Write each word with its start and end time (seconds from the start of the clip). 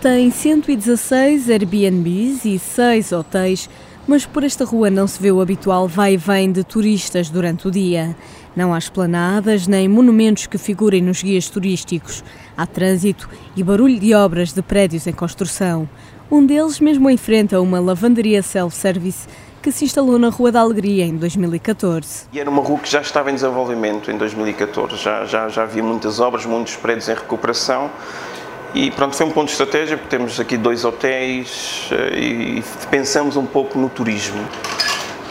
Tem 0.00 0.30
116 0.30 1.50
Airbnbs 1.50 2.44
e 2.44 2.56
6 2.56 3.10
hotéis, 3.10 3.68
mas 4.06 4.24
por 4.24 4.44
esta 4.44 4.64
rua 4.64 4.88
não 4.88 5.08
se 5.08 5.20
vê 5.20 5.32
o 5.32 5.40
habitual 5.40 5.88
vai 5.88 6.14
e 6.14 6.16
vem 6.16 6.52
de 6.52 6.62
turistas 6.62 7.28
durante 7.30 7.66
o 7.66 7.70
dia. 7.70 8.14
Não 8.54 8.72
há 8.72 8.78
esplanadas 8.78 9.66
nem 9.66 9.88
monumentos 9.88 10.46
que 10.46 10.56
figurem 10.56 11.02
nos 11.02 11.20
guias 11.20 11.48
turísticos. 11.48 12.22
Há 12.56 12.64
trânsito 12.64 13.28
e 13.56 13.62
barulho 13.64 13.98
de 13.98 14.14
obras 14.14 14.52
de 14.52 14.62
prédios 14.62 15.08
em 15.08 15.12
construção. 15.12 15.88
Um 16.30 16.46
deles 16.46 16.78
mesmo 16.78 17.10
em 17.10 17.16
frente 17.16 17.56
a 17.56 17.60
uma 17.60 17.80
lavanderia 17.80 18.40
self-service 18.40 19.26
que 19.60 19.72
se 19.72 19.84
instalou 19.84 20.16
na 20.16 20.28
Rua 20.28 20.52
da 20.52 20.60
Alegria 20.60 21.06
em 21.06 21.16
2014. 21.16 22.28
E 22.32 22.38
era 22.38 22.48
uma 22.48 22.62
rua 22.62 22.78
que 22.78 22.88
já 22.88 23.00
estava 23.00 23.32
em 23.32 23.34
desenvolvimento 23.34 24.12
em 24.12 24.16
2014, 24.16 24.96
já, 24.96 25.24
já, 25.24 25.48
já 25.48 25.64
havia 25.64 25.82
muitas 25.82 26.20
obras, 26.20 26.46
muitos 26.46 26.76
prédios 26.76 27.08
em 27.08 27.14
recuperação 27.14 27.90
e 28.74 28.90
pronto, 28.90 29.16
foi 29.16 29.26
um 29.26 29.30
ponto 29.30 29.46
de 29.46 29.52
estratégia, 29.52 29.96
porque 29.96 30.14
temos 30.14 30.38
aqui 30.38 30.56
dois 30.56 30.84
hotéis 30.84 31.88
eh, 31.90 32.18
e 32.18 32.64
pensamos 32.90 33.36
um 33.36 33.46
pouco 33.46 33.78
no 33.78 33.88
turismo. 33.88 34.40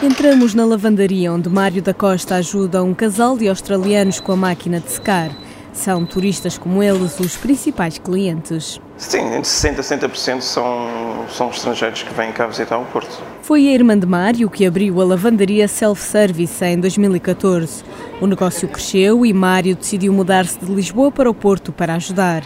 Entramos 0.01 0.53
na 0.53 0.63
lavandaria 0.63 1.31
onde 1.31 1.49
Mário 1.49 1.81
da 1.81 1.93
Costa 1.93 2.35
ajuda 2.35 2.83
um 2.83 2.93
casal 2.93 3.37
de 3.37 3.49
australianos 3.49 4.19
com 4.19 4.31
a 4.31 4.35
máquina 4.35 4.79
de 4.79 4.91
secar. 4.91 5.31
São 5.73 6.05
turistas 6.05 6.57
como 6.57 6.81
eles 6.81 7.19
os 7.19 7.35
principais 7.35 7.97
clientes. 7.97 8.79
Sim, 8.97 9.19
entre 9.19 9.41
60% 9.41 9.79
a 9.79 10.09
60% 10.09 10.41
são, 10.41 11.25
são 11.29 11.49
estrangeiros 11.49 12.03
que 12.03 12.13
vêm 12.13 12.31
cá 12.31 12.47
visitar 12.47 12.77
o 12.77 12.85
Porto. 12.85 13.21
Foi 13.43 13.67
a 13.67 13.71
irmã 13.71 13.97
de 13.97 14.05
Mário 14.05 14.49
que 14.49 14.65
abriu 14.65 14.99
a 14.99 15.05
lavandaria 15.05 15.67
self-service 15.67 16.63
em 16.65 16.79
2014. 16.79 17.83
O 18.19 18.25
negócio 18.25 18.67
cresceu 18.67 19.25
e 19.25 19.33
Mário 19.33 19.75
decidiu 19.75 20.11
mudar-se 20.13 20.59
de 20.59 20.71
Lisboa 20.71 21.11
para 21.11 21.29
o 21.29 21.33
Porto 21.33 21.71
para 21.71 21.95
ajudar. 21.95 22.43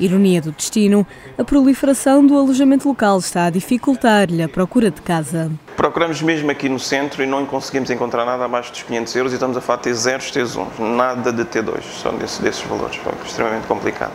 Ironia 0.00 0.40
do 0.40 0.50
destino, 0.50 1.06
a 1.38 1.44
proliferação 1.44 2.26
do 2.26 2.36
alojamento 2.36 2.88
local 2.88 3.18
está 3.18 3.44
a 3.44 3.50
dificultar-lhe 3.50 4.42
a 4.42 4.48
procura 4.48 4.90
de 4.90 5.02
casa. 5.02 5.50
Procuramos 5.76 6.22
mesmo 6.22 6.50
aqui 6.50 6.68
no 6.68 6.78
centro 6.78 7.22
e 7.22 7.26
não 7.26 7.44
conseguimos 7.44 7.90
encontrar 7.90 8.24
nada 8.24 8.44
abaixo 8.44 8.72
dos 8.72 8.82
500 8.82 9.16
euros 9.16 9.32
e 9.32 9.34
estamos 9.36 9.56
a 9.56 9.60
falar 9.60 9.82
de 9.82 9.90
T0, 9.90 10.18
T1, 10.18 10.78
nada 10.96 11.32
de 11.32 11.44
T2, 11.44 11.82
são 12.02 12.16
desses, 12.16 12.38
desses 12.38 12.62
valores, 12.62 12.96
foi 12.96 13.12
extremamente 13.24 13.66
complicado. 13.66 14.12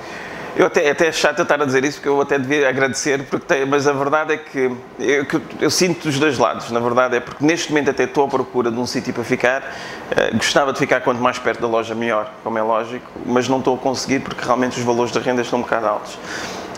Eu 0.56 0.68
até, 0.68 0.90
até 0.90 1.08
é 1.08 1.12
chato 1.12 1.40
eu 1.40 1.44
estar 1.44 1.62
a 1.62 1.66
dizer 1.66 1.84
isso, 1.84 1.98
porque 1.98 2.08
eu 2.08 2.22
até 2.22 2.40
devia 2.40 2.70
agradecer, 2.70 3.24
porque 3.24 3.46
tem, 3.46 3.66
mas 3.66 3.88
a 3.88 3.92
verdade 3.92 4.34
é 4.34 4.38
que 4.38 4.72
eu, 4.98 5.26
que 5.26 5.42
eu, 5.60 5.70
sinto 5.70 6.04
dos 6.08 6.18
dois 6.18 6.38
lados. 6.38 6.72
Na 6.72 6.80
verdade 6.80 7.18
é 7.18 7.20
porque 7.20 7.44
neste 7.46 7.70
momento 7.70 7.90
até 7.90 8.06
estou 8.06 8.26
à 8.26 8.28
procura 8.30 8.72
de 8.72 8.80
um 8.80 8.86
sítio 8.86 9.14
para 9.14 9.24
ficar. 9.26 9.62
Uh, 9.62 10.38
gostava 10.38 10.72
de 10.72 10.80
ficar 10.80 11.02
quanto 11.02 11.22
mais 11.22 11.38
perto 11.38 11.60
da 11.60 11.68
loja 11.68 11.94
melhor, 11.94 12.32
como 12.42 12.58
é 12.58 12.62
lógico, 12.62 13.06
mas 13.26 13.50
não 13.50 13.60
estou 13.60 13.76
a 13.76 13.78
conseguir 13.78 14.22
porque 14.22 14.46
realmente 14.46 14.80
os 14.80 14.86
valores 14.86 15.12
da 15.12 15.20
renda 15.20 15.42
estão 15.42 15.60
um 15.60 15.62
bocado 15.62 15.88
altos. 15.88 16.18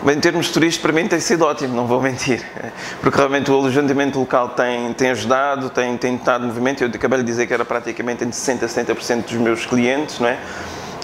Mas 0.02 0.16
em 0.16 0.20
termos 0.20 0.50
turísticos, 0.50 0.82
para 0.82 0.92
mim 0.92 1.08
tem 1.08 1.20
sido 1.20 1.44
ótimo, 1.44 1.74
não 1.74 1.86
vou 1.86 2.00
mentir. 2.00 2.44
Porque 3.02 3.16
realmente 3.16 3.50
o 3.50 3.54
alojamento 3.54 4.18
local 4.18 4.50
tem, 4.50 4.92
tem 4.92 5.10
ajudado, 5.10 5.70
tem, 5.70 5.96
tem 5.96 6.14
estado 6.14 6.46
movimento. 6.46 6.84
Eu 6.84 6.88
acabei 6.88 7.18
de 7.18 7.24
dizer 7.24 7.48
que 7.48 7.52
era 7.52 7.64
praticamente 7.64 8.22
entre 8.22 8.38
60% 8.38 8.62
a 8.62 8.94
70% 8.94 9.24
dos 9.24 9.32
meus 9.34 9.66
clientes, 9.66 10.20
não 10.20 10.28
é? 10.28 10.38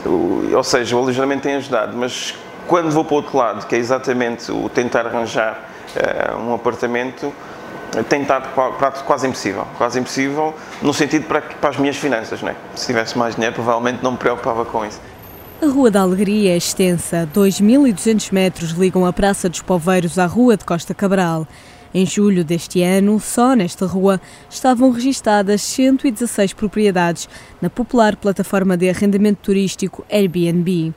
Ou 0.06 0.62
seja, 0.62 0.94
o 0.94 1.00
alojamento 1.00 1.42
tem 1.42 1.56
ajudado, 1.56 1.96
mas 1.96 2.34
quando 2.66 2.90
vou 2.90 3.04
para 3.04 3.14
o 3.14 3.16
outro 3.16 3.36
lado, 3.36 3.66
que 3.66 3.74
é 3.74 3.78
exatamente 3.78 4.50
o 4.50 4.68
tentar 4.68 5.06
arranjar 5.06 5.68
uh, 5.96 6.36
um 6.38 6.54
apartamento, 6.54 7.32
tem 8.08 8.22
estado 8.22 8.48
quase 9.04 9.26
impossível. 9.26 9.66
Quase 9.78 10.00
impossível 10.00 10.54
no 10.82 10.92
sentido 10.92 11.26
para, 11.26 11.40
para 11.40 11.70
as 11.70 11.76
minhas 11.76 11.96
finanças. 11.96 12.42
Não 12.42 12.48
é? 12.48 12.56
Se 12.74 12.86
tivesse 12.86 13.16
mais 13.16 13.34
dinheiro, 13.34 13.54
provavelmente 13.54 14.02
não 14.02 14.12
me 14.12 14.18
preocupava 14.18 14.64
com 14.64 14.84
isso. 14.84 15.00
A 15.62 15.66
Rua 15.66 15.90
da 15.90 16.00
Alegria 16.00 16.52
é 16.52 16.56
extensa. 16.56 17.28
2.200 17.32 18.32
metros 18.32 18.70
ligam 18.70 19.06
a 19.06 19.12
Praça 19.12 19.48
dos 19.48 19.62
Poveiros 19.62 20.18
à 20.18 20.26
Rua 20.26 20.56
de 20.56 20.64
Costa 20.64 20.92
Cabral. 20.92 21.46
Em 21.94 22.04
julho 22.04 22.44
deste 22.44 22.82
ano, 22.82 23.20
só 23.20 23.54
nesta 23.54 23.86
rua, 23.86 24.20
estavam 24.50 24.90
registadas 24.90 25.62
116 25.62 26.52
propriedades 26.52 27.28
na 27.62 27.70
popular 27.70 28.16
plataforma 28.16 28.76
de 28.76 28.88
arrendamento 28.88 29.38
turístico 29.40 30.04
Airbnb. 30.10 30.92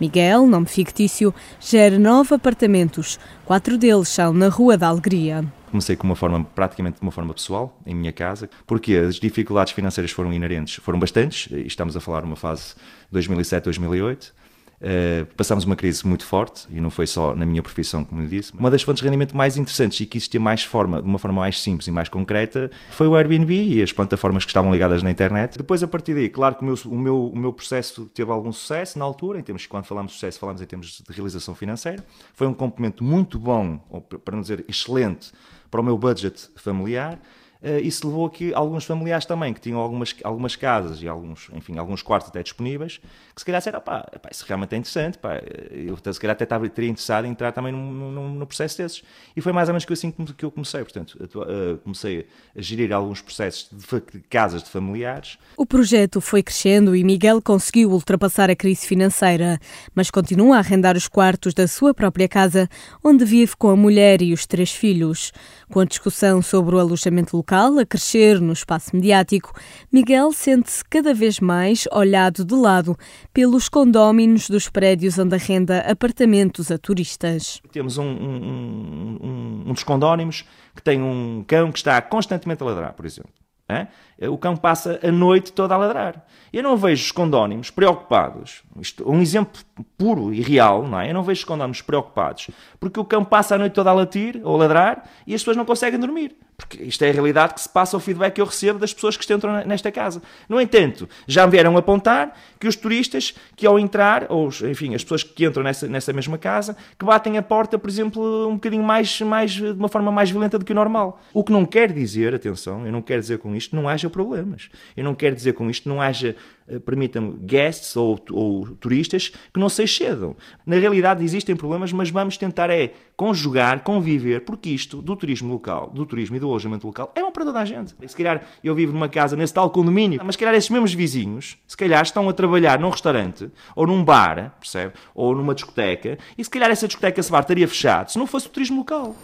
Miguel, 0.00 0.46
nome 0.46 0.66
fictício, 0.66 1.34
gera 1.60 1.98
nove 1.98 2.34
apartamentos. 2.34 3.18
Quatro 3.44 3.76
deles 3.76 4.08
são 4.08 4.32
na 4.32 4.48
Rua 4.48 4.76
da 4.76 4.88
Alegria. 4.88 5.44
Comecei 5.70 5.94
com 5.94 6.06
uma 6.06 6.16
forma, 6.16 6.42
praticamente 6.42 6.96
de 6.96 7.02
uma 7.02 7.12
forma 7.12 7.34
pessoal, 7.34 7.78
em 7.86 7.94
minha 7.94 8.12
casa, 8.12 8.48
porque 8.66 8.94
as 8.94 9.16
dificuldades 9.16 9.72
financeiras 9.72 10.10
foram 10.10 10.32
inerentes, 10.32 10.76
foram 10.76 10.98
bastantes, 10.98 11.52
estamos 11.52 11.96
a 11.96 12.00
falar 12.00 12.22
de 12.22 12.26
uma 12.26 12.34
fase 12.34 12.74
2007-2008, 13.12 14.32
Uh, 14.80 15.26
passámos 15.36 15.64
uma 15.64 15.76
crise 15.76 16.06
muito 16.06 16.24
forte, 16.24 16.66
e 16.70 16.80
não 16.80 16.88
foi 16.88 17.06
só 17.06 17.34
na 17.34 17.44
minha 17.44 17.62
profissão, 17.62 18.02
como 18.02 18.22
lhe 18.22 18.28
disse. 18.28 18.50
Uma 18.58 18.70
das 18.70 18.80
fontes 18.80 19.02
de 19.02 19.04
rendimento 19.04 19.36
mais 19.36 19.58
interessantes 19.58 20.00
e 20.00 20.06
que 20.06 20.16
existia 20.16 20.40
mais 20.40 20.64
forma, 20.64 21.02
de 21.02 21.06
uma 21.06 21.18
forma 21.18 21.40
mais 21.40 21.60
simples 21.60 21.86
e 21.86 21.90
mais 21.90 22.08
concreta 22.08 22.70
foi 22.90 23.06
o 23.06 23.14
Airbnb 23.14 23.52
e 23.52 23.82
as 23.82 23.92
plataformas 23.92 24.44
que 24.44 24.50
estavam 24.50 24.72
ligadas 24.72 25.02
na 25.02 25.10
internet. 25.10 25.58
Depois, 25.58 25.82
a 25.82 25.88
partir 25.88 26.14
daí, 26.14 26.30
claro 26.30 26.54
que 26.54 26.62
o 26.62 26.64
meu, 26.64 26.74
o 26.86 26.98
meu, 26.98 27.26
o 27.26 27.38
meu 27.38 27.52
processo 27.52 28.06
teve 28.06 28.30
algum 28.30 28.52
sucesso 28.52 28.98
na 28.98 29.04
altura, 29.04 29.38
em 29.38 29.42
termos, 29.42 29.66
quando 29.66 29.84
falamos 29.84 30.12
de 30.12 30.14
sucesso, 30.14 30.38
falamos 30.38 30.62
em 30.62 30.66
termos 30.66 31.02
de 31.06 31.12
realização 31.12 31.54
financeira. 31.54 32.02
Foi 32.32 32.46
um 32.46 32.54
complemento 32.54 33.04
muito 33.04 33.38
bom, 33.38 33.84
ou 33.90 34.00
para 34.00 34.34
não 34.34 34.40
dizer 34.40 34.64
excelente, 34.66 35.30
para 35.70 35.82
o 35.82 35.84
meu 35.84 35.98
budget 35.98 36.48
familiar. 36.56 37.18
Uh, 37.62 37.78
isso 37.82 38.06
levou 38.06 38.24
a 38.24 38.30
que 38.30 38.54
alguns 38.54 38.84
familiares 38.84 39.26
também, 39.26 39.52
que 39.52 39.60
tinham 39.60 39.78
algumas, 39.78 40.16
algumas 40.24 40.56
casas 40.56 41.02
e 41.02 41.08
alguns, 41.08 41.50
enfim, 41.52 41.76
alguns 41.76 42.00
quartos 42.00 42.30
até 42.30 42.42
disponíveis, 42.42 42.98
que 43.34 43.40
se 43.40 43.44
calhar 43.44 43.60
disseram, 43.60 43.80
pá, 43.82 44.00
pá, 44.00 44.30
isso 44.32 44.46
realmente 44.48 44.74
é 44.74 44.78
interessante, 44.78 45.18
pá, 45.18 45.42
eu 45.70 45.94
se 46.12 46.18
calhar 46.18 46.34
até 46.34 46.44
estava, 46.44 46.66
teria 46.70 46.88
interessado 46.88 47.26
em 47.26 47.30
entrar 47.30 47.52
também 47.52 47.70
num, 47.70 47.92
num, 47.92 48.34
num 48.34 48.46
processo 48.46 48.78
desses. 48.78 49.02
E 49.36 49.42
foi 49.42 49.52
mais 49.52 49.68
ou 49.68 49.74
menos 49.74 49.86
assim 49.90 50.10
que 50.10 50.44
eu 50.44 50.50
comecei, 50.50 50.82
portanto, 50.82 51.18
uh, 51.22 51.76
comecei 51.78 52.26
a 52.56 52.62
gerir 52.62 52.94
alguns 52.94 53.20
processos 53.20 53.68
de 53.70 54.20
casas 54.30 54.62
de 54.62 54.70
familiares. 54.70 55.36
O 55.54 55.66
projeto 55.66 56.18
foi 56.22 56.42
crescendo 56.42 56.96
e 56.96 57.04
Miguel 57.04 57.42
conseguiu 57.42 57.90
ultrapassar 57.90 58.48
a 58.48 58.56
crise 58.56 58.86
financeira, 58.86 59.58
mas 59.94 60.10
continua 60.10 60.56
a 60.56 60.58
arrendar 60.60 60.96
os 60.96 61.08
quartos 61.08 61.52
da 61.52 61.68
sua 61.68 61.92
própria 61.92 62.26
casa, 62.26 62.70
onde 63.04 63.22
vive 63.26 63.54
com 63.54 63.68
a 63.68 63.76
mulher 63.76 64.22
e 64.22 64.32
os 64.32 64.46
três 64.46 64.72
filhos. 64.72 65.30
Com 65.70 65.80
a 65.80 65.84
discussão 65.84 66.40
sobre 66.40 66.74
o 66.74 66.78
alojamento 66.78 67.36
local 67.36 67.49
a 67.52 67.84
crescer 67.84 68.40
no 68.40 68.52
espaço 68.52 68.94
mediático, 68.94 69.52
Miguel 69.92 70.32
sente-se 70.32 70.84
cada 70.84 71.12
vez 71.12 71.40
mais 71.40 71.88
olhado 71.90 72.44
de 72.44 72.54
lado 72.54 72.96
pelos 73.32 73.68
condóminos 73.68 74.48
dos 74.48 74.68
prédios 74.68 75.18
onde 75.18 75.34
arrenda 75.34 75.80
apartamentos 75.80 76.70
a 76.70 76.78
turistas. 76.78 77.60
Temos 77.72 77.98
um, 77.98 78.04
um, 78.04 79.18
um, 79.20 79.64
um 79.66 79.72
dos 79.72 79.82
condóminos 79.82 80.44
que 80.76 80.82
tem 80.82 81.02
um 81.02 81.44
cão 81.44 81.72
que 81.72 81.78
está 81.78 82.00
constantemente 82.00 82.62
a 82.62 82.66
ladrar, 82.66 82.92
por 82.94 83.04
exemplo. 83.04 83.32
É? 83.68 83.86
O 84.28 84.36
cão 84.36 84.56
passa 84.56 85.00
a 85.02 85.10
noite 85.10 85.52
toda 85.52 85.74
a 85.74 85.78
ladrar. 85.78 86.26
Eu 86.52 86.62
não 86.62 86.76
vejo 86.76 87.04
os 87.04 87.12
condónimos 87.12 87.70
preocupados. 87.70 88.62
Isto, 88.78 89.08
um 89.08 89.20
exemplo 89.20 89.62
puro 89.96 90.34
e 90.34 90.40
real, 90.40 90.86
não 90.86 91.00
é? 91.00 91.10
Eu 91.10 91.14
não 91.14 91.22
vejo 91.22 91.40
os 91.40 91.44
condónimos 91.44 91.80
preocupados 91.80 92.48
porque 92.78 92.98
o 92.98 93.04
cão 93.04 93.24
passa 93.24 93.54
a 93.54 93.58
noite 93.58 93.72
toda 93.72 93.90
a 93.90 93.92
latir 93.92 94.40
ou 94.42 94.56
a 94.56 94.58
ladrar 94.58 95.08
e 95.26 95.34
as 95.34 95.40
pessoas 95.40 95.56
não 95.56 95.64
conseguem 95.64 95.98
dormir. 95.98 96.36
Porque 96.56 96.82
isto 96.82 97.02
é 97.02 97.08
a 97.08 97.12
realidade 97.12 97.54
que 97.54 97.60
se 97.60 97.68
passa 97.68 97.96
o 97.96 98.00
feedback 98.00 98.34
que 98.34 98.40
eu 98.40 98.44
recebo 98.44 98.78
das 98.78 98.92
pessoas 98.92 99.16
que 99.16 99.32
entram 99.32 99.64
nesta 99.64 99.90
casa. 99.90 100.20
No 100.46 100.60
entanto, 100.60 101.08
já 101.26 101.46
me 101.46 101.52
vieram 101.52 101.74
apontar 101.76 102.36
que 102.58 102.68
os 102.68 102.76
turistas 102.76 103.34
que 103.56 103.66
ao 103.66 103.78
entrar, 103.78 104.26
ou 104.28 104.48
enfim, 104.70 104.94
as 104.94 105.02
pessoas 105.02 105.22
que 105.22 105.46
entram 105.46 105.62
nessa, 105.62 105.88
nessa 105.88 106.12
mesma 106.12 106.36
casa, 106.36 106.76
que 106.98 107.04
batem 107.04 107.38
a 107.38 107.42
porta, 107.42 107.78
por 107.78 107.88
exemplo, 107.88 108.46
um 108.46 108.54
bocadinho 108.54 108.82
mais, 108.82 109.20
mais, 109.22 109.52
de 109.52 109.70
uma 109.70 109.88
forma 109.88 110.12
mais 110.12 110.30
violenta 110.30 110.58
do 110.58 110.64
que 110.64 110.72
o 110.72 110.74
normal. 110.74 111.18
O 111.32 111.42
que 111.42 111.50
não 111.50 111.64
quer 111.64 111.92
dizer, 111.92 112.34
atenção, 112.34 112.84
eu 112.84 112.92
não 112.92 113.00
quero 113.00 113.22
dizer 113.22 113.38
com 113.38 113.56
isto, 113.56 113.74
não 113.74 113.88
haja 113.88 114.09
problemas. 114.10 114.68
Eu 114.96 115.04
não 115.04 115.14
quero 115.14 115.34
dizer 115.34 115.54
com 115.54 115.70
isto, 115.70 115.88
não 115.88 116.00
haja 116.00 116.36
eh, 116.70 116.78
permitam-me, 116.78 117.32
guests 117.38 117.96
ou, 117.96 118.18
ou, 118.30 118.66
turistas 118.76 119.32
que 119.52 119.58
não 119.58 119.68
se 119.68 119.82
excedam. 119.82 120.36
Na 120.64 120.76
realidade 120.76 121.24
existem 121.24 121.56
problemas, 121.56 121.92
mas 121.92 122.10
vamos 122.10 122.36
tentar 122.36 122.70
é 122.70 122.92
conjugar, 123.16 123.82
conviver, 123.82 124.42
porque 124.42 124.70
isto 124.70 125.02
do 125.02 125.16
turismo 125.16 125.52
local, 125.52 125.90
do 125.90 126.06
turismo 126.06 126.36
e 126.36 126.38
do 126.38 126.46
alojamento 126.46 126.86
local 126.86 127.12
é 127.16 127.20
bom 127.20 127.32
para 127.32 127.44
toda 127.44 127.58
a 127.58 127.64
gente. 127.64 127.94
Se 128.06 128.16
calhar 128.16 128.42
eu 128.62 128.74
vivo 128.74 128.92
numa 128.92 129.08
casa 129.08 129.36
nesse 129.36 129.52
tal 129.52 129.68
condomínio, 129.70 130.20
mas 130.24 130.36
se 130.36 130.38
calhar 130.38 130.54
esses 130.54 130.70
mesmos 130.70 130.94
vizinhos, 130.94 131.58
se 131.66 131.76
calhar 131.76 132.02
estão 132.02 132.28
a 132.28 132.32
trabalhar 132.32 132.78
num 132.78 132.90
restaurante 132.90 133.50
ou 133.74 133.86
num 133.86 134.04
bar, 134.04 134.54
percebe? 134.60 134.94
Ou 135.12 135.34
numa 135.34 135.54
discoteca, 135.54 136.18
e 136.38 136.44
se 136.44 136.50
calhar 136.50 136.70
essa 136.70 136.86
discoteca, 136.86 137.18
esse 137.18 137.32
bar 137.32 137.40
estaria 137.40 137.66
fechado 137.66 138.12
se 138.12 138.18
não 138.18 138.26
fosse 138.26 138.46
o 138.46 138.50
turismo 138.50 138.78
local. 138.78 139.16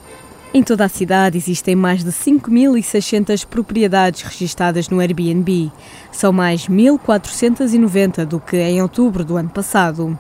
Em 0.55 0.63
toda 0.63 0.85
a 0.85 0.89
cidade 0.89 1.37
existem 1.37 1.77
mais 1.77 2.03
de 2.03 2.11
5.600 2.11 3.45
propriedades 3.45 4.23
registadas 4.23 4.89
no 4.89 5.01
Airbnb. 5.01 5.71
São 6.11 6.33
mais 6.33 6.67
1.490 6.69 8.25
do 8.25 8.41
que 8.41 8.57
em 8.57 8.81
outubro 8.81 9.25
do 9.25 9.37
ano 9.37 9.51
passado. 9.51 10.19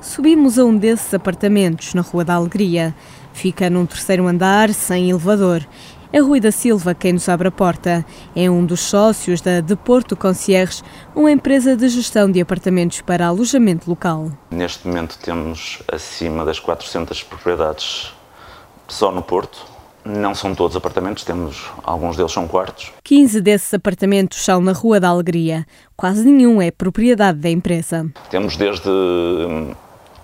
Subimos 0.00 0.58
a 0.58 0.64
um 0.64 0.76
desses 0.76 1.12
apartamentos 1.12 1.92
na 1.92 2.02
Rua 2.02 2.24
da 2.24 2.34
Alegria. 2.34 2.94
Fica 3.32 3.68
num 3.68 3.84
terceiro 3.84 4.26
andar, 4.26 4.72
sem 4.72 5.10
elevador. 5.10 5.66
É 6.12 6.20
Rui 6.20 6.38
da 6.38 6.52
Silva 6.52 6.94
quem 6.94 7.14
nos 7.14 7.28
abre 7.28 7.48
a 7.48 7.50
porta. 7.50 8.06
É 8.36 8.48
um 8.48 8.64
dos 8.64 8.80
sócios 8.80 9.40
da 9.40 9.60
Deporto 9.60 10.16
Concierge, 10.16 10.82
uma 11.14 11.32
empresa 11.32 11.76
de 11.76 11.88
gestão 11.88 12.30
de 12.30 12.40
apartamentos 12.40 13.00
para 13.00 13.26
alojamento 13.26 13.90
local. 13.90 14.30
Neste 14.50 14.86
momento 14.86 15.18
temos 15.18 15.82
acima 15.92 16.44
das 16.44 16.60
400 16.60 17.22
propriedades 17.24 18.14
só 18.88 19.10
no 19.10 19.22
Porto. 19.22 19.74
Não 20.04 20.34
são 20.34 20.54
todos 20.54 20.76
apartamentos, 20.76 21.24
temos 21.24 21.70
alguns 21.82 22.16
deles 22.16 22.30
são 22.30 22.46
quartos. 22.46 22.92
15 23.02 23.40
desses 23.40 23.72
apartamentos 23.72 24.44
são 24.44 24.60
na 24.60 24.72
Rua 24.72 25.00
da 25.00 25.08
Alegria. 25.08 25.66
Quase 25.96 26.24
nenhum 26.24 26.60
é 26.60 26.70
propriedade 26.70 27.38
da 27.38 27.48
empresa. 27.48 28.06
Temos 28.28 28.56
desde 28.56 28.88
hum, 28.88 29.74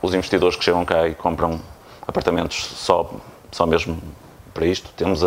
os 0.02 0.12
investidores 0.12 0.56
que 0.56 0.64
chegam 0.64 0.84
cá 0.84 1.08
e 1.08 1.14
compram 1.14 1.58
apartamentos 2.06 2.62
só, 2.76 3.10
só 3.50 3.64
mesmo 3.64 3.98
para 4.52 4.66
isto. 4.66 4.90
Temos 4.96 5.22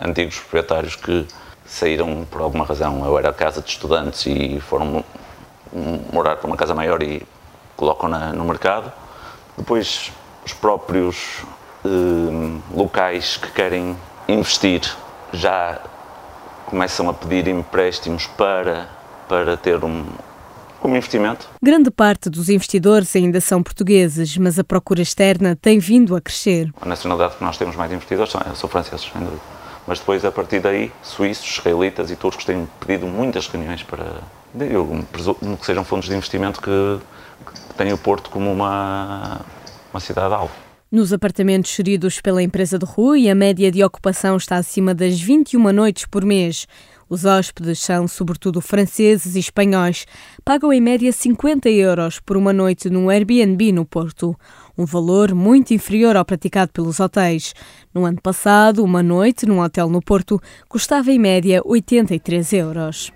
antigos 0.00 0.38
proprietários 0.38 0.94
que 0.94 1.26
saíram 1.66 2.26
por 2.30 2.42
alguma 2.42 2.64
razão, 2.64 3.04
eu 3.04 3.18
era 3.18 3.32
casa 3.32 3.60
de 3.60 3.70
estudantes 3.70 4.26
e 4.26 4.60
foram 4.60 5.04
morar 6.12 6.36
para 6.36 6.46
uma 6.46 6.56
casa 6.56 6.74
maior 6.74 7.02
e 7.02 7.26
colocam 7.76 8.08
na, 8.08 8.32
no 8.32 8.44
mercado. 8.44 8.92
Depois 9.56 10.12
os 10.44 10.52
próprios 10.52 11.42
locais 12.74 13.36
que 13.36 13.50
querem 13.52 13.96
investir 14.28 14.80
já 15.32 15.80
começam 16.66 17.08
a 17.08 17.14
pedir 17.14 17.48
empréstimos 17.48 18.26
para, 18.26 18.88
para 19.28 19.56
ter 19.56 19.84
um, 19.84 20.04
como 20.80 20.96
investimento. 20.96 21.48
Grande 21.62 21.90
parte 21.90 22.28
dos 22.28 22.48
investidores 22.48 23.14
ainda 23.16 23.40
são 23.40 23.62
portugueses, 23.62 24.36
mas 24.36 24.58
a 24.58 24.64
procura 24.64 25.02
externa 25.02 25.56
tem 25.56 25.78
vindo 25.78 26.16
a 26.16 26.20
crescer. 26.20 26.72
A 26.80 26.86
nacionalidade 26.86 27.36
que 27.36 27.44
nós 27.44 27.56
temos 27.56 27.76
mais 27.76 27.92
investidores 27.92 28.32
são, 28.32 28.40
são 28.54 28.68
franceses, 28.68 29.10
sem 29.12 29.22
dúvida. 29.22 29.40
Mas 29.86 29.98
depois, 29.98 30.24
a 30.24 30.32
partir 30.32 30.60
daí, 30.60 30.90
suíços, 31.02 31.58
israelitas 31.58 32.10
e 32.10 32.16
turcos 32.16 32.44
têm 32.44 32.66
pedido 32.80 33.06
muitas 33.06 33.46
reuniões 33.46 33.82
para. 33.82 34.04
Eu 34.58 35.04
presumo 35.10 35.56
que 35.58 35.66
sejam 35.66 35.84
fundos 35.84 36.08
de 36.08 36.14
investimento 36.14 36.60
que, 36.60 36.98
que 37.46 37.74
têm 37.74 37.92
o 37.92 37.98
Porto 37.98 38.30
como 38.30 38.50
uma, 38.50 39.40
uma 39.92 40.00
cidade-alvo. 40.00 40.63
Nos 40.94 41.12
apartamentos 41.12 41.74
geridos 41.74 42.20
pela 42.20 42.40
empresa 42.40 42.78
de 42.78 42.84
Rui, 42.84 43.28
a 43.28 43.34
média 43.34 43.68
de 43.68 43.82
ocupação 43.82 44.36
está 44.36 44.58
acima 44.58 44.94
das 44.94 45.20
21 45.20 45.72
noites 45.72 46.06
por 46.06 46.24
mês. 46.24 46.68
Os 47.10 47.24
hóspedes 47.24 47.80
são, 47.80 48.06
sobretudo, 48.06 48.60
franceses 48.60 49.34
e 49.34 49.40
espanhóis. 49.40 50.06
Pagam 50.44 50.72
em 50.72 50.80
média 50.80 51.10
50 51.10 51.68
euros 51.68 52.20
por 52.20 52.36
uma 52.36 52.52
noite 52.52 52.88
num 52.88 53.10
Airbnb 53.10 53.72
no 53.72 53.84
Porto, 53.84 54.36
um 54.78 54.84
valor 54.84 55.34
muito 55.34 55.74
inferior 55.74 56.14
ao 56.14 56.24
praticado 56.24 56.70
pelos 56.70 57.00
hotéis. 57.00 57.56
No 57.92 58.04
ano 58.04 58.20
passado, 58.22 58.84
uma 58.84 59.02
noite 59.02 59.46
num 59.46 59.58
hotel 59.58 59.90
no 59.90 60.00
Porto 60.00 60.40
custava 60.68 61.10
em 61.10 61.18
média 61.18 61.60
83 61.64 62.52
euros. 62.52 63.12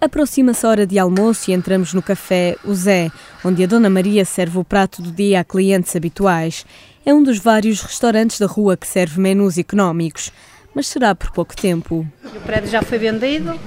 Aproxima-se 0.00 0.66
a 0.66 0.68
hora 0.68 0.86
de 0.86 0.98
almoço 0.98 1.50
e 1.50 1.54
entramos 1.54 1.94
no 1.94 2.02
café 2.02 2.56
O 2.64 2.74
Zé, 2.74 3.10
onde 3.44 3.64
a 3.64 3.66
Dona 3.66 3.88
Maria 3.88 4.24
serve 4.24 4.58
o 4.58 4.64
prato 4.64 5.00
do 5.00 5.10
dia 5.10 5.40
a 5.40 5.44
clientes 5.44 5.96
habituais. 5.96 6.66
É 7.04 7.14
um 7.14 7.22
dos 7.22 7.38
vários 7.38 7.80
restaurantes 7.80 8.38
da 8.38 8.46
rua 8.46 8.76
que 8.76 8.86
serve 8.86 9.20
menus 9.20 9.58
económicos 9.58 10.32
mas 10.76 10.88
será 10.88 11.14
por 11.14 11.30
pouco 11.30 11.56
tempo. 11.56 12.06
O 12.22 12.40
prédio 12.42 12.68
já 12.68 12.82
foi 12.82 12.98
vendido, 12.98 13.58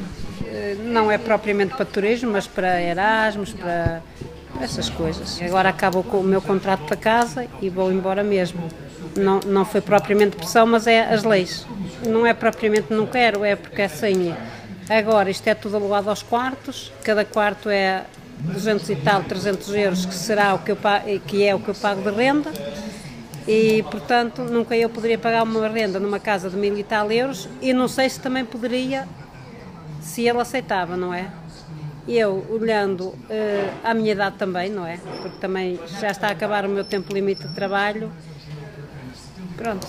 eh, 0.46 0.78
não 0.84 1.12
é 1.12 1.18
propriamente 1.18 1.76
para 1.76 1.84
turismo, 1.84 2.32
mas 2.32 2.46
para 2.46 2.80
Erasmus, 2.80 3.52
para 3.52 4.04
essas 4.62 4.92
coisas. 4.92 5.42
Agora 5.42 5.70
acabo 5.70 6.04
com 6.04 6.20
o 6.20 6.24
meu 6.24 6.40
contrato 6.40 6.86
para 6.86 6.96
casa 6.96 7.48
e 7.64 7.68
vou 7.68 7.92
embora 7.92 8.24
mesmo. 8.24 8.62
Não, 9.18 9.40
não 9.40 9.66
foi 9.66 9.82
propriamente 9.82 10.36
pressão, 10.36 10.68
mas 10.68 10.86
é 10.86 11.12
as 11.12 11.24
leis. 11.24 11.66
Não 12.06 12.28
é 12.28 12.34
propriamente 12.36 12.94
não 12.94 13.08
quero, 13.08 13.44
é 13.44 13.56
porque 13.56 13.82
é 13.82 13.86
assim. 13.86 14.36
Agora, 14.90 15.30
isto 15.30 15.48
é 15.48 15.54
tudo 15.54 15.78
alugado 15.78 16.10
aos 16.10 16.24
quartos, 16.24 16.92
cada 17.04 17.24
quarto 17.24 17.70
é 17.70 18.06
200 18.40 18.90
e 18.90 18.96
tal, 18.96 19.24
300 19.24 19.76
euros, 19.76 20.04
que, 20.04 20.16
será 20.16 20.56
o 20.56 20.60
que, 20.60 20.72
eu, 20.72 20.78
que 21.28 21.44
é 21.44 21.54
o 21.54 21.60
que 21.60 21.70
eu 21.70 21.76
pago 21.76 22.02
de 22.02 22.10
renda 22.10 22.52
e, 23.48 23.84
portanto, 23.84 24.44
nunca 24.44 24.76
eu 24.76 24.90
poderia 24.90 25.20
pagar 25.20 25.44
uma 25.44 25.68
renda 25.68 26.00
numa 26.00 26.20
casa 26.20 26.50
de 26.50 26.56
mil 26.56 26.76
e 26.76 26.84
tal 26.84 27.12
euros 27.12 27.48
e 27.62 27.72
não 27.72 27.88
sei 27.88 28.10
se 28.10 28.20
também 28.20 28.44
poderia, 28.44 29.08
se 30.02 30.28
ele 30.28 30.40
aceitava, 30.40 30.98
não 30.98 31.14
é? 31.14 31.30
Eu, 32.08 32.44
olhando 32.50 33.10
uh, 33.10 33.18
à 33.84 33.94
minha 33.94 34.14
idade 34.14 34.38
também, 34.38 34.72
não 34.72 34.88
é? 34.88 34.98
Porque 34.98 35.38
também 35.40 35.80
já 36.00 36.10
está 36.10 36.30
a 36.30 36.32
acabar 36.32 36.66
o 36.66 36.70
meu 36.70 36.84
tempo 36.84 37.14
limite 37.14 37.48
de 37.48 37.54
trabalho, 37.54 38.12
pronto, 39.56 39.88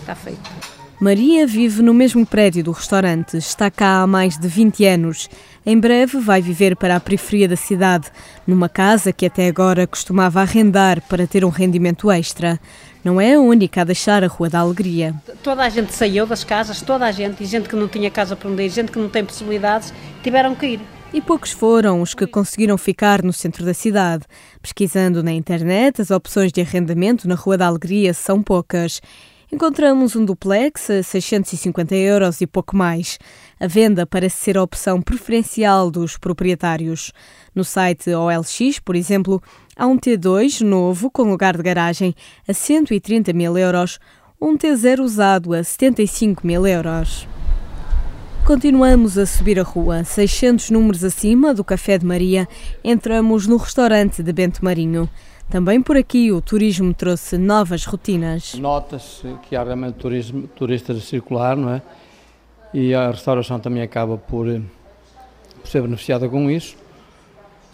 está 0.00 0.14
feito. 0.14 0.81
Maria 1.02 1.48
vive 1.48 1.82
no 1.82 1.92
mesmo 1.92 2.24
prédio 2.24 2.62
do 2.62 2.70
restaurante, 2.70 3.36
está 3.36 3.68
cá 3.68 4.02
há 4.02 4.06
mais 4.06 4.38
de 4.38 4.46
20 4.46 4.84
anos. 4.84 5.28
Em 5.66 5.76
breve 5.76 6.20
vai 6.20 6.40
viver 6.40 6.76
para 6.76 6.94
a 6.94 7.00
periferia 7.00 7.48
da 7.48 7.56
cidade, 7.56 8.06
numa 8.46 8.68
casa 8.68 9.12
que 9.12 9.26
até 9.26 9.48
agora 9.48 9.84
costumava 9.84 10.40
arrendar 10.40 11.02
para 11.08 11.26
ter 11.26 11.44
um 11.44 11.48
rendimento 11.48 12.08
extra. 12.08 12.56
Não 13.02 13.20
é 13.20 13.34
a 13.34 13.40
única 13.40 13.80
a 13.80 13.84
deixar 13.84 14.22
a 14.22 14.28
Rua 14.28 14.48
da 14.48 14.60
Alegria. 14.60 15.12
Toda 15.42 15.64
a 15.64 15.68
gente 15.68 15.92
saiu 15.92 16.24
das 16.24 16.44
casas, 16.44 16.80
toda 16.80 17.04
a 17.04 17.10
gente, 17.10 17.42
e 17.42 17.46
gente 17.46 17.68
que 17.68 17.74
não 17.74 17.88
tinha 17.88 18.08
casa 18.08 18.36
para 18.36 18.48
onde 18.48 18.62
ir, 18.62 18.68
gente 18.68 18.92
que 18.92 18.98
não 19.00 19.08
tem 19.08 19.24
possibilidades, 19.24 19.92
tiveram 20.22 20.54
que 20.54 20.66
ir. 20.66 20.80
E 21.12 21.20
poucos 21.20 21.50
foram 21.50 22.00
os 22.00 22.14
que 22.14 22.28
conseguiram 22.28 22.78
ficar 22.78 23.24
no 23.24 23.32
centro 23.32 23.64
da 23.66 23.74
cidade. 23.74 24.24
Pesquisando 24.62 25.20
na 25.20 25.32
internet, 25.32 26.00
as 26.00 26.12
opções 26.12 26.52
de 26.52 26.60
arrendamento 26.60 27.26
na 27.26 27.34
Rua 27.34 27.58
da 27.58 27.66
Alegria 27.66 28.14
são 28.14 28.40
poucas. 28.40 29.00
Encontramos 29.54 30.16
um 30.16 30.24
duplex 30.24 30.88
a 30.88 31.02
650 31.02 31.94
euros 31.94 32.40
e 32.40 32.46
pouco 32.46 32.74
mais. 32.74 33.18
A 33.60 33.66
venda 33.66 34.06
parece 34.06 34.36
ser 34.38 34.56
a 34.56 34.62
opção 34.62 35.02
preferencial 35.02 35.90
dos 35.90 36.16
proprietários. 36.16 37.12
No 37.54 37.62
site 37.62 38.14
OLX, 38.14 38.78
por 38.82 38.96
exemplo, 38.96 39.42
há 39.76 39.86
um 39.86 39.98
T2 39.98 40.62
novo 40.62 41.10
com 41.10 41.24
lugar 41.24 41.54
de 41.54 41.62
garagem 41.62 42.14
a 42.48 42.54
130 42.54 43.34
mil 43.34 43.58
euros, 43.58 44.00
um 44.40 44.56
T0 44.56 45.00
usado 45.00 45.52
a 45.52 45.62
75 45.62 46.46
mil 46.46 46.66
euros. 46.66 47.28
Continuamos 48.46 49.18
a 49.18 49.26
subir 49.26 49.60
a 49.60 49.62
rua, 49.62 50.02
600 50.02 50.70
números 50.70 51.04
acima 51.04 51.52
do 51.52 51.62
Café 51.62 51.98
de 51.98 52.06
Maria, 52.06 52.48
entramos 52.82 53.46
no 53.46 53.58
restaurante 53.58 54.22
de 54.22 54.32
Bento 54.32 54.64
Marinho. 54.64 55.10
Também 55.52 55.82
por 55.82 55.98
aqui 55.98 56.32
o 56.32 56.40
turismo 56.40 56.94
trouxe 56.94 57.36
novas 57.36 57.84
rotinas. 57.84 58.54
Nota-se 58.54 59.36
que 59.42 59.54
há 59.54 59.62
realmente 59.62 59.96
turismo, 59.96 60.46
turistas 60.46 60.96
a 60.96 61.00
circular, 61.02 61.58
não 61.58 61.74
é? 61.74 61.82
E 62.72 62.94
a 62.94 63.10
restauração 63.10 63.60
também 63.60 63.82
acaba 63.82 64.16
por, 64.16 64.46
por 64.46 65.68
ser 65.68 65.82
beneficiada 65.82 66.26
com 66.26 66.50
isso, 66.50 66.74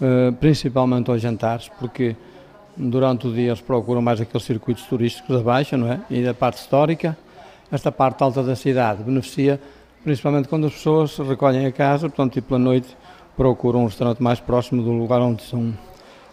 uh, 0.02 0.32
principalmente 0.40 1.08
aos 1.08 1.22
jantares, 1.22 1.70
porque 1.78 2.16
durante 2.76 3.28
o 3.28 3.32
dia 3.32 3.50
eles 3.50 3.60
procuram 3.60 4.02
mais 4.02 4.20
aqueles 4.20 4.44
circuitos 4.44 4.82
turísticos 4.86 5.36
da 5.36 5.42
Baixa, 5.44 5.76
não 5.76 5.92
é? 5.92 6.00
E 6.10 6.20
da 6.24 6.34
parte 6.34 6.58
histórica. 6.58 7.16
Esta 7.70 7.92
parte 7.92 8.24
alta 8.24 8.42
da 8.42 8.56
cidade 8.56 9.04
beneficia 9.04 9.60
principalmente 10.02 10.48
quando 10.48 10.66
as 10.66 10.72
pessoas 10.72 11.16
recolhem 11.18 11.64
a 11.64 11.70
casa, 11.70 12.08
portanto, 12.08 12.32
tipo, 12.32 12.48
pela 12.48 12.58
noite 12.58 12.88
procuram 13.36 13.82
um 13.82 13.86
restaurante 13.86 14.20
mais 14.20 14.40
próximo 14.40 14.82
do 14.82 14.90
lugar 14.90 15.20
onde 15.20 15.44
são 15.44 15.72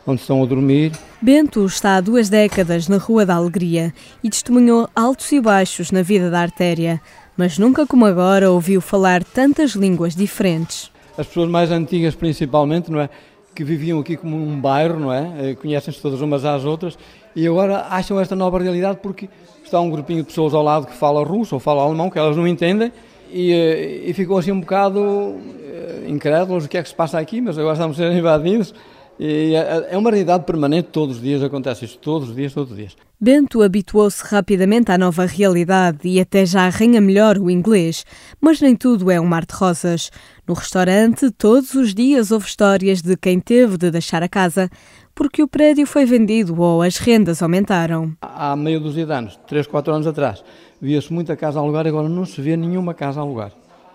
onde 0.06 0.22
estão 0.22 0.42
a 0.42 0.46
dormir. 0.46 0.92
Bento 1.22 1.66
está 1.66 1.96
há 1.96 2.02
duas 2.02 2.30
décadas 2.30 2.88
na 2.88 2.98
Rua 2.98 3.26
da 3.26 3.36
Alegria 3.36 3.94
e 4.24 4.30
testemunhou 4.30 4.88
altos 4.96 5.32
e 5.32 5.40
baixos 5.40 5.92
na 5.92 6.02
vida 6.02 6.30
da 6.30 6.40
artéria, 6.40 7.02
mas 7.36 7.58
nunca 7.58 7.86
como 7.86 8.06
agora 8.06 8.52
ouviu 8.52 8.80
falar 8.80 9.24
tantas 9.24 9.72
línguas 9.72 10.16
diferentes. 10.16 10.92
As 11.18 11.28
pessoas 11.28 11.50
mais 11.50 11.72
antigas, 11.72 12.14
principalmente, 12.14 12.92
não 12.92 13.00
é? 13.00 13.10
Que 13.54 13.64
viviam 13.64 14.00
aqui 14.00 14.18
como 14.18 14.36
um 14.36 14.60
bairro, 14.60 15.00
não 15.00 15.14
é? 15.14 15.32
Eh, 15.40 15.56
conhecem-se 15.56 16.02
todas 16.02 16.22
umas 16.22 16.44
às 16.44 16.66
outras 16.66 16.98
e 17.36 17.48
agora 17.48 17.88
acham 17.90 18.20
esta 18.20 18.36
nova 18.36 18.60
realidade 18.60 19.00
porque 19.02 19.30
está 19.64 19.80
um 19.80 19.90
grupinho 19.90 20.22
de 20.22 20.28
pessoas 20.28 20.54
ao 20.54 20.62
lado 20.62 20.88
que 20.88 20.94
fala 20.94 21.24
russo 21.24 21.56
ou 21.56 21.60
fala 21.60 21.82
alemão, 21.82 22.10
que 22.10 22.20
elas 22.20 22.36
não 22.36 22.48
entendem 22.48 22.92
e, 23.32 23.52
eh, 23.52 24.10
e 24.10 24.14
ficam 24.14 24.38
assim 24.38 24.52
um 24.52 24.60
bocado 24.60 25.36
eh, 25.64 26.06
incrédulos 26.08 26.66
o 26.66 26.70
que 26.70 26.78
é 26.78 26.84
que 26.84 26.90
se 26.90 26.96
passa 26.96 27.18
aqui, 27.18 27.42
mas 27.42 27.58
agora 27.58 27.74
estamos 27.74 28.00
a 28.00 28.04
ser 28.04 28.18
invadidos. 28.18 28.74
E 29.18 29.56
é, 29.56 29.88
é 29.92 29.98
uma 29.98 30.10
realidade 30.10 30.44
permanente, 30.44 30.90
todos 30.92 31.18
os 31.18 31.22
dias 31.22 31.42
acontece 31.42 31.86
isto, 31.86 32.00
todos 32.00 32.30
os 32.30 32.36
dias, 32.36 32.54
todos 32.54 32.72
os 32.72 32.78
dias. 32.78 32.96
Bento 33.20 33.62
habituou-se 33.62 34.22
rapidamente 34.26 34.92
à 34.92 34.98
nova 34.98 35.26
realidade 35.26 36.00
e 36.04 36.20
até 36.20 36.46
já 36.46 36.66
arranha 36.66 37.00
melhor 37.00 37.38
o 37.38 37.50
inglês, 37.50 38.06
mas 38.42 38.60
nem 38.60 38.76
tudo 38.76 39.10
é 39.10 39.20
um 39.20 39.26
mar 39.26 39.46
de 39.46 39.56
rosas. 39.56 40.12
No 40.46 40.54
restaurante, 40.54 41.32
todos 41.32 41.74
os 41.76 41.94
dias 41.94 42.30
houve 42.30 42.46
histórias 42.46 43.02
de 43.02 43.16
quem 43.16 43.40
teve 43.40 43.78
de 43.78 43.90
deixar 43.90 44.22
a 44.22 44.28
casa 44.28 44.70
porque 45.14 45.42
o 45.42 45.48
prédio 45.48 45.88
foi 45.88 46.06
vendido 46.06 46.60
ou 46.62 46.82
as 46.82 46.98
rendas 46.98 47.42
aumentaram. 47.42 48.14
Há 48.22 48.54
meio 48.54 48.82
dúzia 48.82 49.06
de 49.06 49.14
anos, 49.14 49.40
3, 49.48 49.66
4 49.66 49.94
anos 49.94 50.08
atrás, 50.08 50.44
via-se 50.82 51.12
muita 51.14 51.38
casa 51.38 51.58
a 51.58 51.62
alugar, 51.62 51.88
agora 51.88 52.10
não 52.10 52.26
se 52.26 52.42
vê 52.42 52.58
nenhuma 52.58 52.94
casa 52.94 53.22
a 53.22 53.24
alugar. 53.24 53.54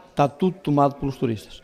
Está 0.09 0.27
tudo 0.27 0.57
tomado 0.63 0.95
pelos 0.95 1.17
turistas 1.17 1.61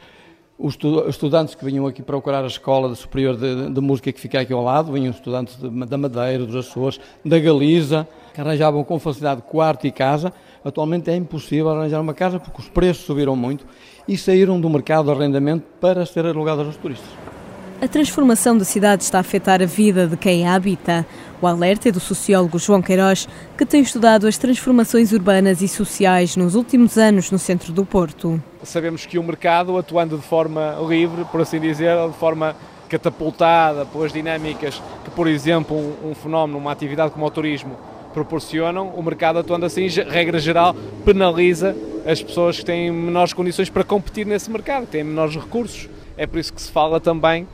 os 0.58 0.78
estudantes 1.08 1.54
que 1.54 1.64
vinham 1.64 1.86
aqui 1.86 2.02
procurar 2.02 2.42
a 2.42 2.46
escola 2.46 2.94
superior 2.94 3.36
de, 3.36 3.70
de, 3.70 3.80
música 3.80 4.10
que 4.10 4.18
fica 4.18 4.40
aqui 4.40 4.52
ao 4.52 4.64
lado, 4.64 4.92
vinham 4.92 5.10
estudantes 5.10 5.56
de, 5.56 5.68
da 5.68 5.98
Madeira, 5.98 6.46
dos 6.46 6.56
Açores, 6.56 6.98
da 7.24 7.38
Galiza, 7.38 8.08
que 8.32 8.40
arranjavam 8.40 8.82
com 8.82 8.98
facilidade 8.98 9.42
quarto 9.42 9.86
e 9.86 9.92
casa. 9.92 10.32
Atualmente 10.64 11.10
é 11.10 11.16
impossível 11.16 11.68
arranjar 11.70 12.00
uma 12.00 12.14
casa 12.14 12.40
porque 12.40 12.60
os 12.60 12.68
preços 12.68 13.04
subiram 13.04 13.36
muito 13.36 13.66
e 14.08 14.16
saíram 14.16 14.58
do 14.60 14.70
mercado 14.70 15.06
de 15.06 15.10
arrendamento 15.12 15.64
para 15.80 16.06
ser 16.06 16.24
alugadas 16.24 16.66
aos 16.66 16.76
turistas. 16.76 17.35
A 17.78 17.86
transformação 17.86 18.56
da 18.56 18.64
cidade 18.64 19.02
está 19.02 19.18
a 19.18 19.20
afetar 19.20 19.60
a 19.60 19.66
vida 19.66 20.06
de 20.06 20.16
quem 20.16 20.48
a 20.48 20.54
habita. 20.54 21.06
O 21.42 21.46
alerta 21.46 21.90
é 21.90 21.92
do 21.92 22.00
sociólogo 22.00 22.58
João 22.58 22.80
Queiroz, 22.80 23.28
que 23.56 23.66
tem 23.66 23.82
estudado 23.82 24.26
as 24.26 24.38
transformações 24.38 25.12
urbanas 25.12 25.60
e 25.60 25.68
sociais 25.68 26.36
nos 26.36 26.54
últimos 26.54 26.96
anos 26.96 27.30
no 27.30 27.38
centro 27.38 27.74
do 27.74 27.84
Porto. 27.84 28.42
Sabemos 28.62 29.04
que 29.04 29.18
o 29.18 29.22
mercado, 29.22 29.76
atuando 29.76 30.16
de 30.16 30.22
forma 30.22 30.74
livre, 30.88 31.26
por 31.26 31.42
assim 31.42 31.60
dizer, 31.60 31.94
de 32.08 32.16
forma 32.16 32.56
catapultada 32.88 33.84
pelas 33.84 34.10
dinâmicas 34.10 34.80
que, 35.04 35.10
por 35.10 35.28
exemplo, 35.28 35.76
um, 36.02 36.14
fenómeno, 36.14 36.58
uma 36.58 36.72
atividade 36.72 37.10
como 37.10 37.26
o 37.26 37.30
turismo 37.30 37.76
proporcionam, 38.14 38.88
o 38.88 39.02
mercado 39.02 39.38
atuando 39.38 39.66
assim, 39.66 39.86
regra 39.86 40.38
geral, 40.38 40.74
penaliza 41.04 41.76
as 42.06 42.22
pessoas 42.22 42.58
que 42.58 42.64
têm 42.64 42.90
menores 42.90 43.34
condições 43.34 43.68
para 43.68 43.84
competir 43.84 44.24
nesse 44.24 44.50
mercado, 44.50 44.86
têm 44.86 45.04
menores 45.04 45.36
recursos. 45.36 45.90
É 46.16 46.26
por 46.26 46.38
isso 46.38 46.50
que 46.50 46.62
se 46.62 46.72
fala 46.72 46.98
também 46.98 47.46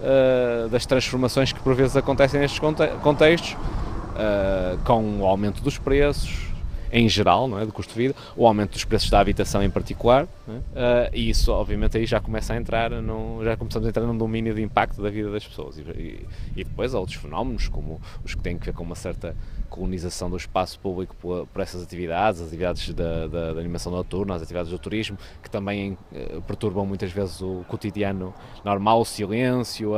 uh, 0.00 0.68
das 0.68 0.86
transformações 0.86 1.52
que 1.52 1.60
por 1.60 1.74
vezes 1.74 1.96
acontecem 1.96 2.40
nestes 2.40 2.60
contextos, 3.02 3.52
uh, 3.52 4.78
com 4.84 5.20
o 5.20 5.26
aumento 5.26 5.62
dos 5.62 5.78
preços, 5.78 6.47
em 6.92 7.08
geral, 7.08 7.48
não 7.48 7.58
é, 7.58 7.66
do 7.66 7.72
custo 7.72 7.92
de 7.92 7.98
vida, 7.98 8.14
o 8.36 8.46
aumento 8.46 8.72
dos 8.72 8.84
preços 8.84 9.10
da 9.10 9.20
habitação 9.20 9.62
em 9.62 9.70
particular, 9.70 10.26
é? 10.48 10.52
uh, 10.52 11.10
e 11.12 11.30
isso 11.30 11.52
obviamente 11.52 11.96
aí 11.98 12.06
já 12.06 12.20
começa 12.20 12.52
a 12.52 12.56
entrar, 12.56 12.90
num, 12.90 13.42
já 13.44 13.56
começamos 13.56 13.86
a 13.86 13.90
entrar 13.90 14.04
num 14.04 14.16
domínio 14.16 14.54
de 14.54 14.62
impacto 14.62 15.02
da 15.02 15.10
vida 15.10 15.30
das 15.30 15.46
pessoas 15.46 15.78
e, 15.78 15.82
e, 15.82 16.26
e, 16.56 16.64
depois 16.64 16.94
outros 16.94 17.16
fenómenos 17.16 17.68
como 17.68 18.00
os 18.24 18.34
que 18.34 18.42
têm 18.42 18.58
que 18.58 18.66
ver 18.66 18.72
com 18.72 18.82
uma 18.82 18.94
certa 18.94 19.36
colonização 19.68 20.30
do 20.30 20.36
espaço 20.36 20.78
público 20.80 21.14
por, 21.16 21.46
por 21.46 21.62
essas 21.62 21.82
atividades, 21.82 22.40
as 22.40 22.48
atividades 22.48 22.94
da, 22.94 23.26
da, 23.26 23.52
da, 23.54 23.60
animação 23.60 23.92
noturna, 23.92 24.34
as 24.34 24.42
atividades 24.42 24.70
do 24.70 24.78
turismo, 24.78 25.18
que 25.42 25.50
também 25.50 25.98
uh, 26.12 26.42
perturbam 26.42 26.86
muitas 26.86 27.12
vezes 27.12 27.40
o 27.40 27.64
cotidiano 27.68 28.34
normal, 28.64 29.00
o 29.00 29.04
silêncio. 29.04 29.92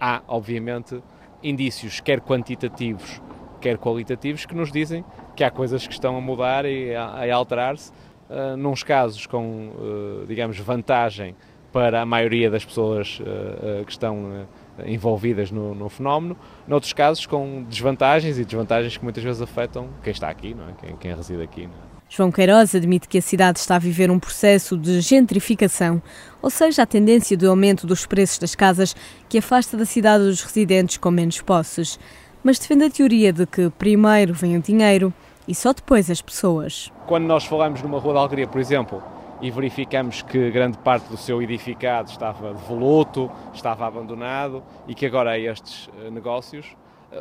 Há, 0.00 0.22
obviamente, 0.28 1.00
indícios, 1.42 2.00
quer 2.00 2.20
quantitativos, 2.20 3.20
quer 3.60 3.78
qualitativos, 3.78 4.44
que 4.46 4.54
nos 4.54 4.70
dizem 4.70 5.04
que 5.34 5.44
há 5.44 5.50
coisas 5.50 5.86
que 5.86 5.92
estão 5.92 6.16
a 6.16 6.20
mudar 6.20 6.64
e 6.64 6.94
a, 6.94 7.04
a 7.04 7.34
alterar-se, 7.34 7.90
uh, 8.30 8.84
casos 8.84 9.26
com, 9.26 9.72
digamos, 10.26 10.58
vantagem 10.58 11.34
para 11.72 12.02
a 12.02 12.06
maioria 12.06 12.50
das 12.50 12.64
pessoas 12.64 13.20
que 13.84 13.92
estão 13.92 14.46
envolvidas 14.84 15.50
no, 15.50 15.74
no, 15.74 15.88
fenómeno, 15.88 16.36
noutros 16.66 16.92
casos 16.92 17.26
com 17.26 17.64
desvantagens 17.68 18.38
e 18.38 18.44
desvantagens 18.44 18.96
que 18.96 19.04
muitas 19.04 19.22
vezes 19.22 19.42
afetam 19.42 19.88
quem 20.02 20.12
está 20.12 20.28
aqui, 20.28 20.54
não 20.54 20.68
é? 20.68 20.72
quem, 20.80 20.96
quem 20.96 21.14
reside 21.14 21.42
aqui. 21.42 21.64
É? 21.64 21.96
João 22.08 22.30
Queiroz 22.30 22.74
admite 22.74 23.08
que 23.08 23.18
a 23.18 23.22
cidade 23.22 23.58
está 23.58 23.76
a 23.76 23.80
viver 23.80 24.10
um 24.12 24.18
processo 24.18 24.76
de 24.76 25.00
gentrificação, 25.00 26.00
ou 26.40 26.50
seja, 26.50 26.82
a 26.82 26.86
tendência 26.86 27.36
de 27.36 27.46
aumento 27.46 27.86
dos 27.86 28.06
preços 28.06 28.38
das 28.38 28.54
casas 28.54 28.94
que 29.28 29.38
afasta 29.38 29.76
da 29.76 29.84
cidade 29.84 30.22
os 30.24 30.40
residentes 30.42 30.98
com 30.98 31.10
menos 31.10 31.40
posses. 31.40 31.98
Mas 32.46 32.60
defende 32.60 32.84
a 32.84 32.90
teoria 32.90 33.32
de 33.32 33.44
que 33.44 33.68
primeiro 33.70 34.32
vem 34.32 34.56
o 34.56 34.62
dinheiro 34.62 35.12
e 35.48 35.52
só 35.52 35.72
depois 35.72 36.08
as 36.08 36.22
pessoas. 36.22 36.92
Quando 37.04 37.24
nós 37.24 37.44
falamos 37.44 37.82
numa 37.82 37.98
rua 37.98 38.12
de 38.12 38.18
Algaria, 38.20 38.46
por 38.46 38.60
exemplo, 38.60 39.02
e 39.42 39.50
verificamos 39.50 40.22
que 40.22 40.48
grande 40.52 40.78
parte 40.78 41.08
do 41.08 41.16
seu 41.16 41.42
edificado 41.42 42.08
estava 42.08 42.54
devoluto, 42.54 43.28
estava 43.52 43.84
abandonado 43.84 44.62
e 44.86 44.94
que 44.94 45.04
agora 45.04 45.32
há 45.32 45.38
estes 45.40 45.90
eh, 46.00 46.08
negócios. 46.08 46.66
Eh, 47.10 47.20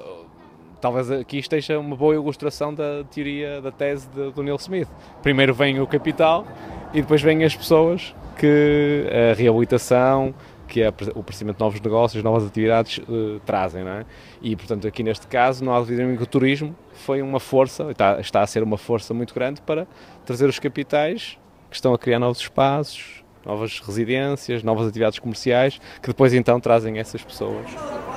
talvez 0.79 1.10
aqui 1.10 1.39
esteja 1.39 1.79
uma 1.79 1.96
boa 1.96 2.13
ilustração 2.13 2.72
da 2.72 3.03
teoria, 3.05 3.60
da 3.63 3.72
tese 3.72 4.08
de, 4.10 4.32
do 4.32 4.44
Neil 4.44 4.58
Smith. 4.58 4.88
Primeiro 5.24 5.55
vem 5.55 5.82
o 5.82 5.88
capital 5.88 6.46
e 6.94 7.01
depois 7.01 7.24
vêm 7.24 7.44
as 7.44 7.55
pessoas 7.55 8.13
que 8.38 9.08
a 9.10 9.34
reabilitação, 9.34 10.36
que 10.67 10.81
é 10.81 10.88
o 10.88 11.19
aparecimento 11.19 11.57
de 11.57 11.63
novos 11.63 11.79
negócios, 11.79 12.24
novas 12.24 12.45
atividades 12.45 12.98
uh, 12.98 13.39
trazem, 13.45 13.84
não 13.84 13.91
é? 13.91 14.05
E, 14.41 14.55
portanto, 14.55 14.88
aqui 14.88 15.03
neste 15.03 15.27
caso, 15.27 15.63
não 15.63 15.74
há 15.74 15.79
dúvida 15.79 16.03
que 16.15 16.24
o 16.24 16.25
turismo 16.25 16.75
foi 16.93 17.22
uma 17.22 17.39
força, 17.39 17.91
está, 17.91 18.19
está 18.19 18.41
a 18.41 18.48
ser 18.48 18.63
uma 18.63 18.77
força 18.77 19.13
muito 19.13 19.34
grande 19.34 19.62
para 19.62 19.88
trazer 20.25 20.48
os 20.48 20.60
capitais 20.60 21.38
que 21.69 21.75
estão 21.75 21.93
a 21.93 21.98
criar 21.98 22.19
novos 22.19 22.39
espaços, 22.39 23.24
novas 23.45 23.79
residências, 23.79 24.63
novas 24.63 24.88
atividades 24.88 25.19
comerciais, 25.19 25.79
que 26.01 26.07
depois 26.07 26.34
então 26.34 26.60
trazem 26.60 26.98
essas 26.98 27.24
pessoas. 27.24 27.65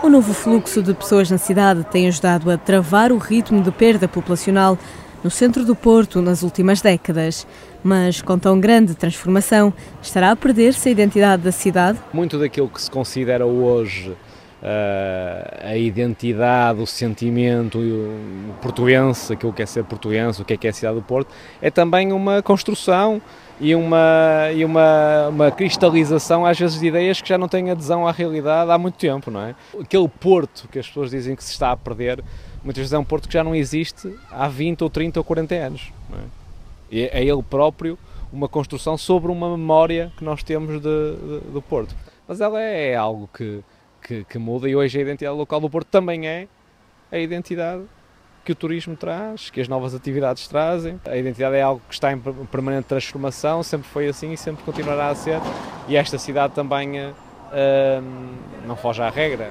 O 0.03 0.09
novo 0.09 0.33
fluxo 0.33 0.83
de 0.83 0.95
pessoas 0.95 1.31
na 1.31 1.39
cidade 1.39 1.85
tem 1.85 2.09
ajudado 2.09 2.51
a 2.51 2.57
travar 2.57 3.13
o 3.13 3.19
ritmo 3.19 3.63
de 3.63 3.71
perda 3.71 4.09
populacional 4.09 4.79
no 5.23 5.31
centro 5.31 5.65
do 5.65 5.75
Porto 5.75 6.23
nas 6.23 6.43
últimas 6.43 6.81
décadas. 6.81 7.47
Mas 7.83 8.21
com 8.23 8.39
tão 8.39 8.59
grande 8.59 8.95
transformação, 8.95 9.73
estará 10.03 10.31
a 10.31 10.37
perder-se 10.37 10.89
a 10.89 10.93
identidade 10.93 11.43
da 11.43 11.53
cidade? 11.53 11.99
Muito 12.13 12.39
daquilo 12.39 12.69
que 12.69 12.81
se 12.81 12.91
considera 12.91 13.47
hoje 13.47 14.17
uh, 14.63 15.67
a 15.67 15.77
identidade, 15.77 16.81
o 16.81 16.87
sentimento 16.87 17.79
o 17.79 18.55
portuense, 18.61 19.33
aquilo 19.33 19.53
que 19.53 19.63
é 19.63 19.67
ser 19.67 19.85
portuense, 19.85 20.43
o 20.43 20.45
que 20.45 20.55
é 20.55 20.57
que 20.57 20.67
é 20.67 20.71
a 20.71 20.73
cidade 20.73 20.97
do 20.97 21.03
Porto, 21.03 21.33
é 21.61 21.71
também 21.71 22.13
uma 22.13 22.43
construção 22.43 23.21
e 23.61 23.75
uma, 23.75 24.51
e 24.55 24.65
uma, 24.65 25.29
uma 25.29 25.51
cristalização, 25.51 26.47
às 26.47 26.59
vezes, 26.59 26.79
de 26.79 26.87
ideias 26.87 27.21
que 27.21 27.29
já 27.29 27.37
não 27.37 27.49
têm 27.49 27.71
adesão 27.71 28.07
à 28.07 28.13
realidade 28.13 28.71
há 28.71 28.79
muito 28.79 28.97
tempo, 28.97 29.31
não 29.31 29.41
é? 29.41 29.55
Aquele 29.81 30.09
Porto 30.09 30.69
que 30.71 30.79
as 30.79 30.87
pessoas 30.87 31.11
dizem 31.11 31.35
que 31.35 31.43
se 31.43 31.53
está 31.53 31.73
a 31.73 31.77
perder, 31.77 32.23
muitas 32.69 32.83
vezes 32.83 32.93
é 32.93 32.99
um 32.99 33.05
Porto 33.05 33.27
que 33.27 33.33
já 33.33 33.43
não 33.43 33.55
existe 33.55 34.15
há 34.31 34.47
20 34.47 34.85
ou 34.85 34.91
30 34.91 35.19
ou 35.19 35.25
40 35.25 35.55
anos, 35.55 35.91
é? 36.93 37.19
É 37.19 37.25
ele 37.25 37.43
próprio 37.43 37.99
uma 38.31 38.47
construção 38.47 38.99
sobre 38.99 39.33
uma 39.33 39.57
memória 39.57 40.13
que 40.19 40.23
nós 40.23 40.43
temos 40.43 40.75
de, 40.75 40.81
de, 40.81 41.51
do 41.51 41.63
Porto. 41.63 41.97
Mas 42.27 42.43
ela 42.43 42.61
é 42.61 42.95
algo 42.95 43.27
que, 43.33 43.65
que, 44.03 44.23
que 44.25 44.39
muda 44.39 44.69
e 44.69 44.77
hoje 44.77 44.99
a 44.99 45.01
identidade 45.01 45.35
local 45.35 45.61
do 45.61 45.71
Porto 45.71 45.87
também 45.87 46.29
é 46.29 46.47
a 47.11 47.19
identidade 47.19 47.85
que 48.45 48.53
o 48.53 48.55
turismo 48.55 48.95
traz, 48.97 49.49
que 49.49 49.63
as 49.63 49.69
novas 49.69 49.95
atividades 49.95 50.47
trazem. 50.47 51.01
A 51.07 51.17
identidade 51.17 51.57
é 51.57 51.63
algo 51.63 51.81
que 51.89 51.95
está 51.95 52.13
em 52.13 52.19
permanente 52.19 52.87
transformação, 52.87 53.63
sempre 53.63 53.89
foi 53.89 54.09
assim 54.09 54.33
e 54.33 54.37
sempre 54.37 54.63
continuará 54.63 55.09
a 55.09 55.15
ser. 55.15 55.41
E 55.89 55.97
esta 55.97 56.19
cidade 56.19 56.53
também 56.53 57.01
uh, 57.01 57.13
não 58.67 58.77
foge 58.77 59.01
à 59.01 59.09
regra. 59.09 59.51